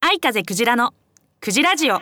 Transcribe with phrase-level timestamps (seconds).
[0.00, 0.94] 愛風クジラの
[1.40, 1.96] クジラジオ。
[1.96, 1.98] お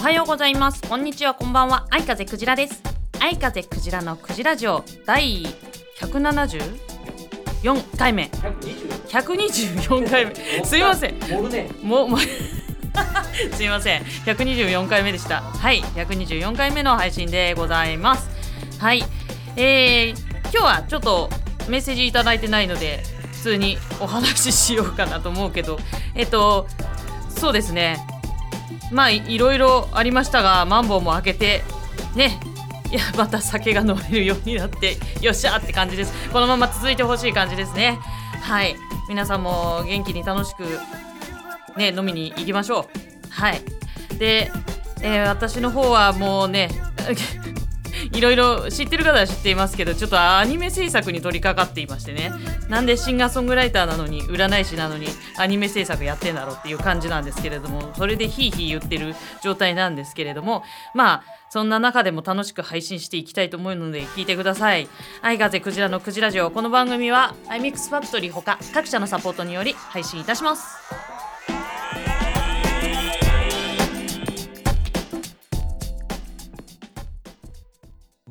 [0.00, 0.82] はようございます。
[0.82, 1.86] こんにちはこんばんは。
[1.90, 2.82] 愛風クジラです。
[3.20, 5.44] 愛風クジラのクジラジオ第
[7.62, 8.30] 174回目。
[9.08, 10.64] 124回目。
[10.64, 11.14] すいません。
[11.82, 12.20] もうもう
[13.54, 14.02] すいません。
[14.02, 15.42] 124回目でした。
[15.42, 15.82] はい。
[15.96, 18.28] 124回目の配信でございます。
[18.78, 19.04] はい。
[19.56, 21.30] えー、今日はちょっと
[21.68, 23.02] メッセージいただいてないので
[23.32, 25.78] 普通にお話ししようかなと思うけど。
[26.14, 26.66] えっと
[27.28, 27.98] そうですね。
[28.90, 31.64] まあいいろいろありましたがマンボウも開けて
[32.14, 32.40] ね
[32.90, 36.12] いやまた酒が飲めるようになってよっしゃーって感じです。
[36.32, 37.98] このまま続いてほしい感じですね。
[38.40, 38.76] はい。
[39.08, 40.64] 皆さんも元気に楽しく
[41.78, 42.88] ね飲みに行きましょ
[43.28, 43.30] う。
[43.30, 43.60] はい。
[44.18, 44.50] で、
[45.02, 46.70] えー私の方はもうね
[48.18, 52.32] いろいろ知ってる方は知っていますけどちょっとアニメ制作に取り掛かっていましてね
[52.68, 55.06] なんでシンガーソングライターなのに占い師なのに
[55.38, 64.86] アニメ制作やってんだろうっていう感じなんですけれどもそれでヒーヒー言ってる状態なんですけれどもまあそんな中でも楽しく配信していきたいと思うので聞いてください。
[65.22, 71.07] 愛風クジラのクジラジオこの番組は iMix ファクトリーほか各社のサポートにより配信いたします。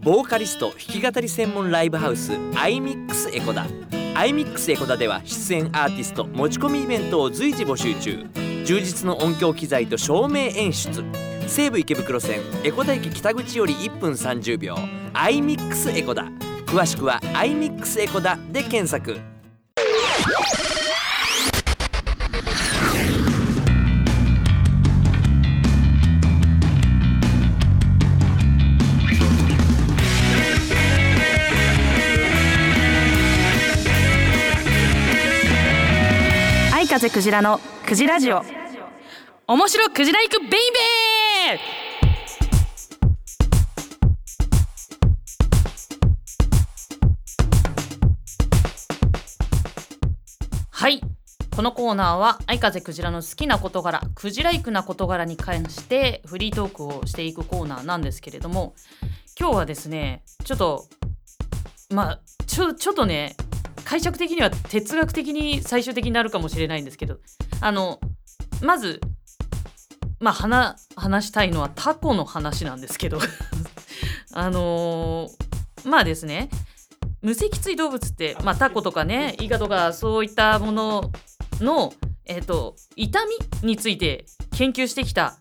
[0.07, 3.65] ボーカリスト弾き語り専門ライブハウス iMix エコダ。
[4.15, 8.25] iMix エコダでは出演アーティスト持ち込みイベントを随時募集中。
[8.63, 11.03] 充実の音響機材と照明演出。
[11.45, 14.75] 西武池袋線エコダ駅北口より1分30秒。
[15.11, 16.23] iMix エコダ。
[16.67, 19.19] 詳しくは iMix エコダで検索。
[36.97, 38.41] 風クジラのクジラジオ。
[39.45, 41.59] 面白クジラ行くベイベー！
[50.71, 50.99] はい。
[51.55, 58.73] このコーナーは愛風クジラの好きな事柄クジライクな事柄に関してフリートークをしていくコーナーなんですけれども
[59.39, 60.87] 今日はですねちょっと
[61.91, 63.35] まあちょちょっとね
[63.87, 67.19] 解釈的には哲学的に最終的になるかもしれないんですけど
[67.61, 68.01] あの
[68.61, 68.99] まず
[70.19, 73.19] まあ話話したいのはタコの話なんですけど
[74.33, 76.49] あのーまあですね
[77.21, 81.11] 無脊椎動物って、まあ、タコとかねイカとかそういったもの
[81.61, 81.93] の、
[82.25, 83.19] えっと痛
[83.61, 85.37] みについて研究してきた、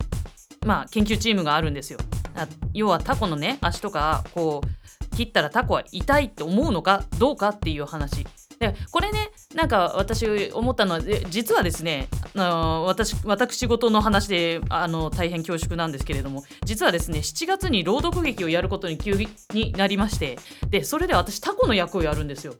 [0.65, 1.99] まあ、研究チームがあるんですよ。
[2.33, 8.25] あ要はタコのね足とかこう切ったらタコは痛いって思うのかどうかっていう話。
[8.59, 19.13] でこれねなんか私思ったのは実はですねあの私私事の話であの大変恐縮なんですけれども実はですね7月に朗読劇をやることに急
[19.53, 22.55] になりましてでそれで私タコの役をやるんですよ。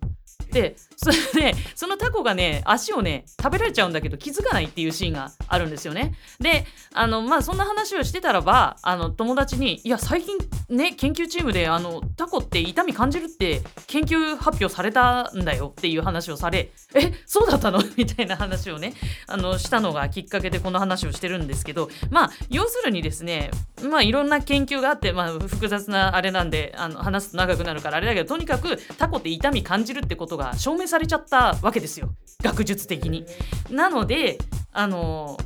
[0.51, 6.15] でそれでそのタコがね足をね食べられちゃうんだけど気づかないっていうシーンがあるんですよね。
[6.39, 10.37] であのまあそんな話をしてたらばあの友達に「いや最近
[10.69, 17.81] ね研究チームであのタコって痛み感じるって研究発表されたんだよ」っていう話をされ「えそうだったの?
[17.95, 18.93] 」みたいな話をね
[19.27, 23.51] あのしたのがきっかけでこの話をしてるんですけどまあ要するにですね
[23.83, 32.09] まあいろんな研究があって、まあ、複雑なあれなんであの話すと長くなるからあれだけどとにかくタコって痛み感じるってことが証明されちゃったわけですよ
[32.41, 33.25] 学術的に。
[33.69, 34.37] なので
[34.71, 35.37] あの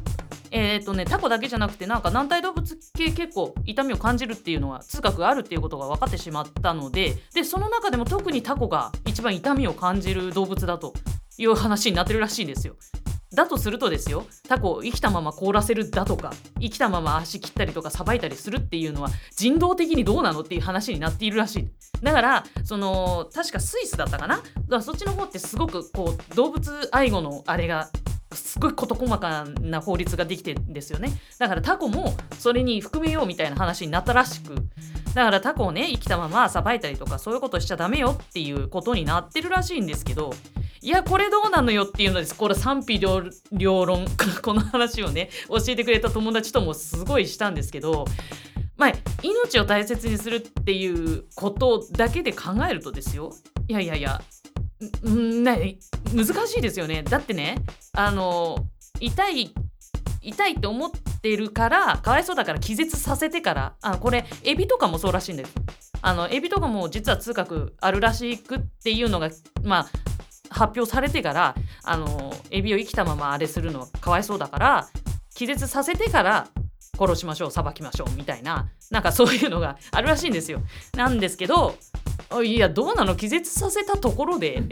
[0.54, 10.94] えーとね、タコだけじゃなくてなんか軟体動物系結構痛みを感じるっていうのは痛覚があるっていうことが分かってしまったのででその中でも特にタコが一番痛みを感じる動物だと
[11.38, 12.76] いう話になってるらしいんですよ。
[13.34, 21.70] だとするとですよタコを生きたまま凍らせるだとか生きたまま足切ったりとかさばいたりするっていうのは人道的にどうなのっていう話になっているらしい。
[22.04, 24.38] だからその確かスイスだったかな？
[24.38, 27.90] だからそっちの方ってすごくこう動物愛護のあれが
[28.34, 31.12] すごい事細かな法律ができてるんですよね。
[31.38, 34.56] だからタコもそれに含めようみたいな話になったらしく。
[35.14, 40.34] だからタコをね生きたままさばいたりとかそういうことしちゃダメよっていうことになってるらしいんですけど
[40.84, 44.06] いやこれどうなのよっていうのですこれ賛否両論
[44.42, 48.06] この話をね教えてくれた友達ともすごいしたんですけど
[48.78, 53.32] まあ命を大切にするっていうことだけで考えるとですよ。
[53.68, 54.22] いやいやいや
[55.04, 55.78] んんね
[56.14, 57.04] 難しいですよね。
[57.04, 57.58] だってね
[57.94, 58.66] あの
[59.00, 59.54] 痛い
[60.24, 60.92] 痛いって思っ
[61.22, 65.54] てるからかわいそうだから気絶させてからあこれエビとかもそうらしいんです。
[66.02, 69.30] あのエビとかも実は痛覚あるらしくっていうのが
[69.64, 69.90] まあ
[70.52, 74.88] 発表されてからあのエビを生きたままあれするのはかわいそうだから
[75.34, 76.48] 気絶させてから
[77.00, 80.62] 殺しましょう裁きましょうみたいななんかそういうのがあるらしいんですよ。
[80.94, 81.76] なんですけど
[82.44, 83.16] いやどうなの？
[83.16, 84.64] 気絶させたところで。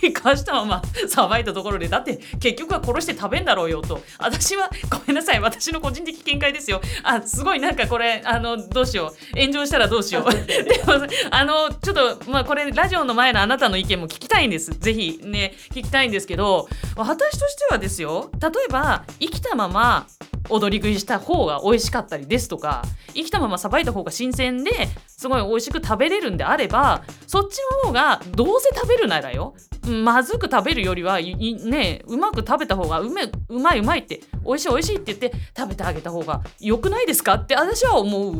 [0.00, 1.88] 生かしたままさばいたところで。
[1.88, 4.00] だって結局は殺して食べんだろうよと。
[4.18, 5.40] 私はごめんなさい。
[5.40, 6.80] 私の個人的見解ですよ。
[7.02, 9.40] あすごいなんかこれあのどうしよう。
[9.40, 10.30] 炎上したらどうしよう。
[10.46, 10.94] でも
[11.30, 14.70] あのちょっとまあこれラジオの前のあなたの意見も聞きたいんです。
[14.72, 18.30] ぜひね聞きたいんですけど私としてはですよ。
[18.40, 20.06] 例えば生きたまま
[20.48, 22.82] 踊り食いした方が美味しかったりですとか
[23.14, 24.70] 生きたままさばいた方が新鮮で
[25.06, 29.54] すごい美味しく食べれるんであればそっちの方がどうせ食べるならよ
[29.90, 38.32] まずく食べるよりはねうまく食べた方がうめうまいうまいって美味しい美味しいって言って食べてあげた方が良くないですかって私は思う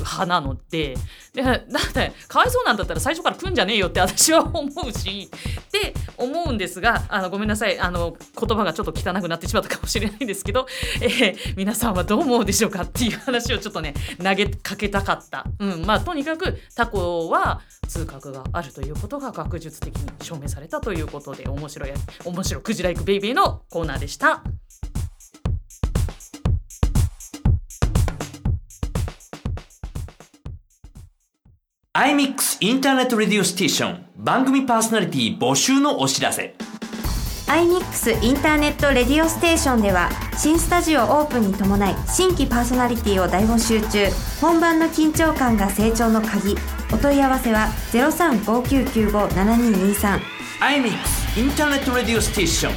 [0.00, 0.94] 派なので
[1.34, 10.66] だってかわいそうなんだったら最初から食うんじゃねえよって私は思うしって思うんですがあのごめんなさいあの言葉がちょっと汚くなってしまったかもしれないんですけど、
[11.00, 15.46] えー、皆さんはどう思うでしょうかっていう話をちょっとね投げかけたかった。
[15.58, 21.90] うんまあ、とにかくタコは痛覚があるということが学術的に証明されたということで面白い
[22.24, 24.42] 面白クジライクベイビーのコーナーでした。
[31.92, 36.54] アイミックス Internet Radio Station 番組パーソナリティ募集のお知らせ。
[37.46, 40.08] iMix インターネットレディオステーションでは
[40.38, 44.06] 新スタジオオープンに伴い新規パーソナリティを大募集中。
[44.40, 46.54] 本番の緊張感が成長の鍵。
[46.92, 50.20] お問い合わせは0359957223
[50.60, 52.74] iMix インターネットレディオステーション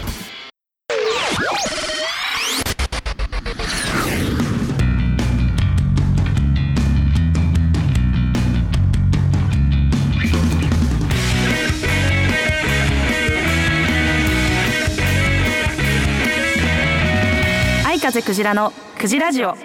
[17.86, 19.56] 愛風クジラのクジラジオ。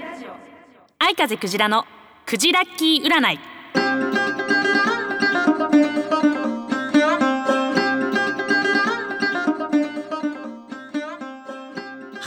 [0.99, 1.85] 愛風クジラの
[2.27, 3.48] クジラッキー占い。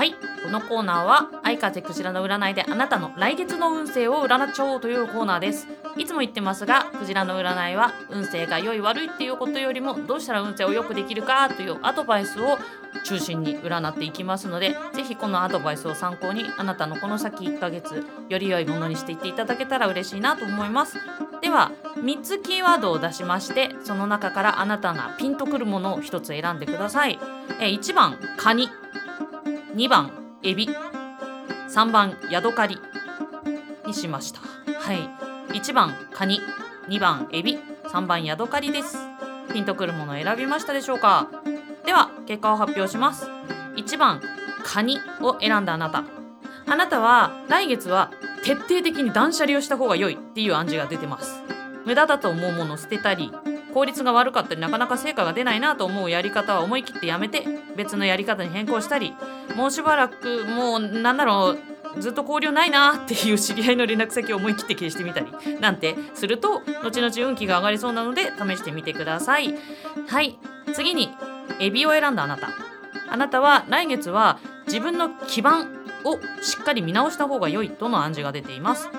[0.01, 0.15] はい。
[0.43, 5.67] このコーナーは愛風クジラの占いであなたの来月の運勢を占っちゃおうというコーナーです。
[5.95, 12.57] いつも言ってますがクジラの占いは運勢が良い悪いっていうことよりもどうしたら運勢を良くできるかというアドバイスを
[13.03, 20.97] 中心に占っていきますのでぜひこのアドバイスを参考にあなたのこの先1ヶ月より良いものにしていっていただけたら嬉しいなと思います。
[21.43, 27.19] では3つキーワードを出しましてその中からあなたがピンとくるものを1つ選んでください。
[27.59, 28.80] え1番カニ。
[29.75, 30.11] 2番
[30.43, 30.67] エビ。
[31.69, 32.77] 3番ヤドカリ。
[33.87, 34.41] にしました。
[34.41, 35.09] はい。
[35.57, 36.41] 1番カニ。
[36.89, 37.57] 2番エビ。
[37.85, 38.97] 3番ヤドカリです。
[39.53, 41.29] ピンとくるものを選びましたでしょうか？
[41.85, 43.27] では結果を発表します。
[43.77, 44.21] 1番
[44.63, 46.03] カニを選んだあなた。
[46.67, 48.11] あなたは来月は
[48.43, 51.41] 徹底的に断捨離をした方が良いっていう暗示が出てます。
[51.85, 53.31] 無駄だと思うものを捨てたり
[53.71, 57.45] 効率が悪かったりなかなか成果が出ないなと思うやり方は思い切ってやめて
[57.75, 59.13] 別のやり方に変更したり
[59.55, 65.27] もうしばらくもうなんだろうずっと交流ないなっていう知り合いの連絡先を思い切って消してみたり
[65.59, 69.53] なんてすると後々運気が上がりそうなので試してみてください。
[70.07, 70.37] はい。
[70.73, 71.09] 次に
[71.59, 72.49] エビを選んだあなた。
[73.09, 78.89] あなたは来月は自分の基盤をしっかり見直した方が良いとの暗示が出ています。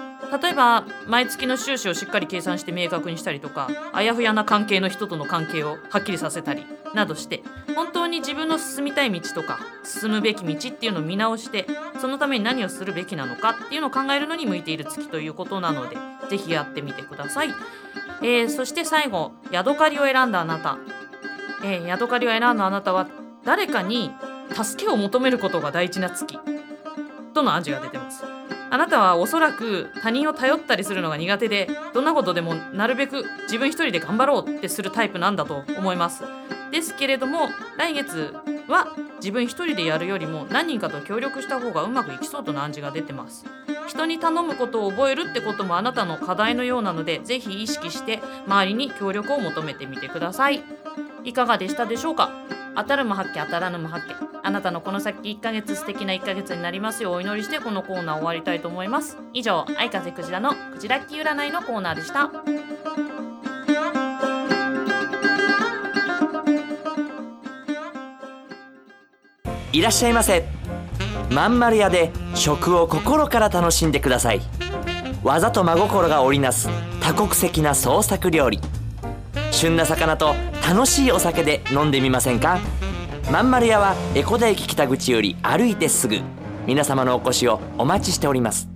[0.40, 7.42] 例えば毎月の収支をしっかり計算して明確にしたりとかあやふやな関係の人との関係をはっきりさせたりなどして
[7.74, 11.66] 本当に自分の進みたい道とか進むべき道っていうのを見直して
[12.00, 15.96] そのために何をするべきなのかっていうのを考えるのに向いている月ということなので
[16.30, 17.50] 是非やってみてください、
[18.22, 20.78] えー、そして最後ヤドカリを選んだあなた、
[21.62, 23.08] えー、ヤドカリを選んだあなたは
[23.44, 24.10] 誰かに
[24.50, 26.38] 助けを求めることが大事な月
[27.34, 28.41] との暗示が出てます。
[28.72, 36.24] あなたはおそらく他人を頼ったりするのが苦手でどんなことでもなるべく自分一人で頑張ろうってするタイプなんだと思います。
[36.70, 38.34] ですけれども来月
[38.68, 43.44] は自分一人でやるよりも何人かと協力した方がうまくいきそうとの暗示が出てます。
[43.88, 50.62] 人に頼むことを覚えるってこともあなたの課題のようなのでぜひ意識して周りに協力を求めてみてください。
[51.24, 52.30] いかがでしたでしょうか？
[52.74, 54.31] 当たるも発見当たらぬも発見。
[54.44, 59.16] あなたのこの先1ヶ月素敵な1ヶ月になりますようお祈りしてこのコーナー終わりたいと思います。
[59.32, 62.30] 以上愛風クジラのクジラッキー占いのコーナーでした。
[69.72, 70.44] いらっしゃいませ。
[71.30, 74.40] まん丸屋で食を心から楽しんでください。
[75.22, 76.68] 技と真心が織りなす
[77.00, 78.60] 多国籍な創作料理。
[79.52, 80.34] 旬な魚と
[80.68, 82.58] 楽しいお酒で飲んでみませんか？
[83.30, 86.20] まん丸屋は江古田駅北口より歩いてすぐ。
[86.66, 88.68] 皆様のお越しをお待ちしております。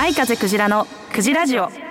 [0.00, 1.89] 愛風クジラのクジラジオ。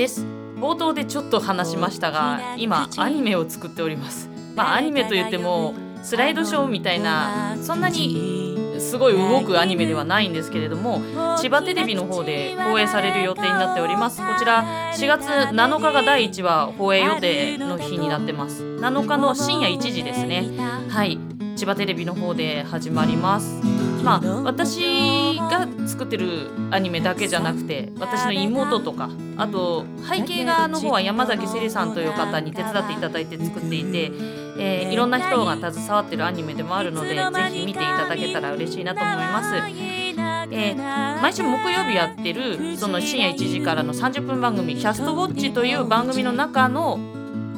[0.00, 0.24] です。
[0.56, 4.30] 冒頭でちょっと話しましたが今アニメを作っております。
[4.56, 11.02] まあアニメといってもスライドショーみたいなそんなにすごい動くアニメではないんですけれども
[11.38, 14.18] 千葉テレビの方で放映される予定になっております。
[14.18, 14.64] こちら
[14.94, 18.62] 4月7日が第1話放映予定の日になってます。
[18.62, 20.48] 7日の深夜1時ですね。
[20.88, 21.18] はい。
[21.60, 23.62] 千葉テレビの方で始まります
[24.02, 34.10] まあ私が作ってるアニメだけじゃなくて私の妹とかあと背景画の方は山崎せりさんという方に手伝っていただいて作っていて、
[34.58, 37.16] えーいろんな人が携わってるアニメでもあるのでぜ
[37.52, 39.54] ひ見ていただけたら嬉しいなと思います。
[39.56, 46.98] えー毎週木曜日やってるその深夜1時からの30分番組「キャストウォッチ」という番組の中の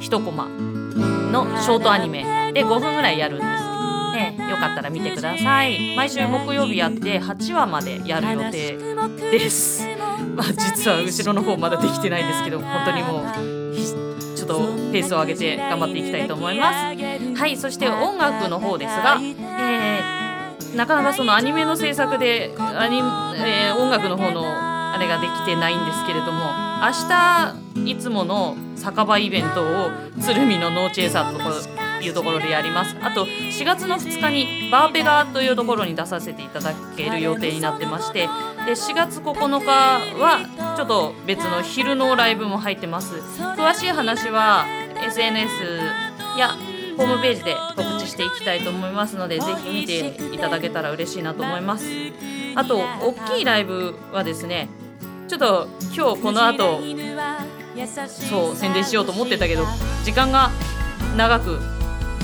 [0.01, 3.62] 一コマのショートアニメで5分ぐらいやるんです。
[4.15, 5.97] ええよかったら見てください。
[5.97, 8.79] 毎週木曜日やって8話までやる予定
[9.31, 9.87] です。
[10.37, 13.25] まあ実は後ろの方まだできてないんですけど本当にもう
[14.37, 14.59] ちょっと
[14.93, 16.77] ペースを上げて頑張っていきたいと思います。
[17.41, 20.23] はいそして音楽の方ですが、えー
[20.77, 26.45] なかなかそのアニメの制作でアニ、えー音楽の方のあれができてないんですけれども
[26.83, 29.91] 明日いつもの酒場イベントを
[30.21, 32.97] 鶴見のノーチェイサーというところでやります。
[33.01, 38.21] あと4月の2日にバーペガーというところに出させていただける予定になってまして
[38.67, 39.67] で4月9日
[40.21, 43.15] はちょっと別の昼のライブも入ってます。
[43.15, 44.67] 詳しい話は
[45.05, 45.53] SNS
[46.39, 46.57] や
[46.97, 51.87] ホームページで告知していきたいと思いますのでぜひ見ていただけたら嬉しいなと思います。
[52.55, 54.69] あと大きいライブはですね
[55.29, 56.81] ちょっと今日この後
[58.07, 59.65] そう宣伝しようと思ってたけど
[60.05, 60.51] 時間が
[61.17, 61.59] 長く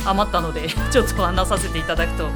[0.05, 2.29] 余ったので ちょっと話させていただくと。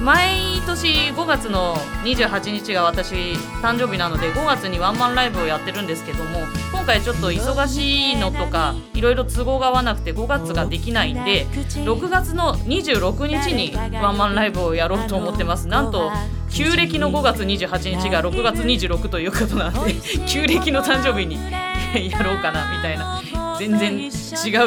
[0.00, 1.74] 毎年5月の
[2.04, 3.14] 28日が私
[3.62, 15.66] 誕生日なので5月にワンマンライブをやってるんですけども今回ちょっと忙しいのとかいろいろ都合が合わなくて5月ができないんで6月の26日にワンマンライブをやろうと思ってます。
[15.66, 16.12] なんと
[16.50, 19.94] 旧暦の5月28日が6月26ということなんで
[20.28, 21.36] 旧暦の誕生日に
[22.10, 23.22] やろうかなみたいな。
[23.58, 24.08] 全然違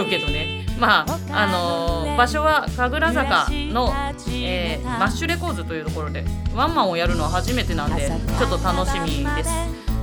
[0.01, 0.65] うけどね。
[0.79, 3.93] まああのー場所は神楽坂の、
[4.29, 9.49] えーマッシュレコーズというところでワンマンをやるのは初めてなんでちょっと楽しみです。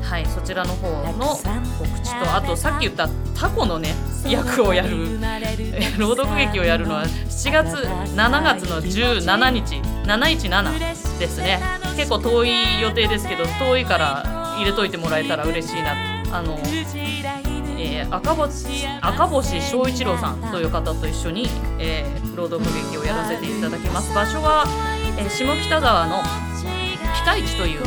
[0.03, 3.09] はいそちらの方の告知とあとさっき言った
[3.39, 3.93] タコのね
[4.25, 5.19] 役をやる
[5.99, 9.75] 朗読劇をやるのは7月7月の17日
[10.07, 11.61] 717ですね。
[11.97, 14.23] 結構遠い予定ですけど遠いから
[14.57, 16.23] 入れといてもらえたら嬉しいな。
[16.33, 16.59] あの
[17.79, 24.15] えー赤星赤星翔一郎さんという方と一緒に、えー朗読劇をやらせていただきます。
[24.15, 24.65] 場所は、
[25.19, 26.23] えー下北沢の
[27.15, 27.81] ピカイチという、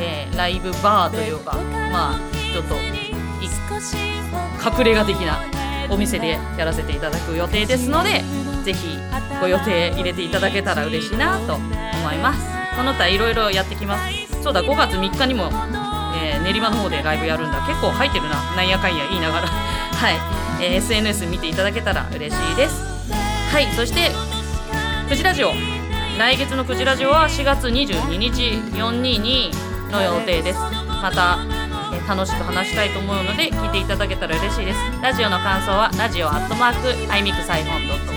[0.00, 1.52] えーライブバーというか
[1.92, 2.20] まあ
[2.52, 2.74] ちょっと
[4.78, 5.38] 隠れ家的な
[5.90, 8.22] お店でやらせていただく予定ですので
[8.64, 8.96] ぜひ
[9.40, 11.62] ご予定入れていただけたら嬉しいなと思
[12.12, 12.40] います。
[12.76, 14.42] この他いろいろやってきます。
[14.42, 15.50] そうだ5月3日にも
[16.44, 17.60] 練馬の方でライブやるんだ。
[17.66, 18.54] 結構入ってるな。
[18.54, 19.48] なんやかんや言いながら。
[19.48, 20.20] はい、
[20.60, 22.84] えー SNS 見ていただけたら嬉しいです。
[23.52, 23.68] はい。
[23.74, 24.12] そして
[25.08, 25.52] くじラジオ。
[26.18, 28.42] 来月のくじラジオは4月22日
[28.76, 30.60] 422の予定です。
[31.02, 31.64] また、えー
[32.06, 34.78] 楽しく話したいと思うので聞いていただけたら嬉しいです。
[35.00, 38.12] ラジオの感想はラジオアットマークアイミックスハイフンドット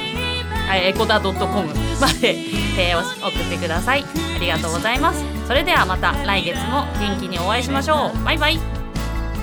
[0.73, 2.35] エコダドットコムまで、
[2.77, 4.03] えーお送ってください。
[4.03, 5.23] ありがとうございます。
[5.47, 8.23] それではまた来月も元気にお会いしましょう。
[8.23, 8.59] バイバイ。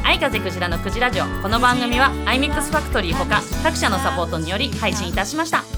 [0.04, 5.73] 愛風クジラのクジラジオこの番組はアイミックスファクトリーほか各社のサポートにより配信いたしました。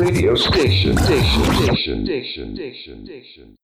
[0.00, 3.56] Radio station, station, station, station, station, station.